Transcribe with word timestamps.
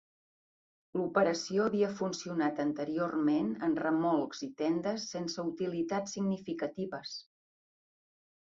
L'operació 0.99 1.65
havia 1.69 1.89
funcionat 1.99 2.61
anteriorment 2.63 3.53
en 3.69 3.77
remolcs 3.83 4.41
i 4.49 4.49
tendes, 4.65 5.07
sense 5.15 5.47
utilitats 5.53 6.19
significatives. 6.19 7.17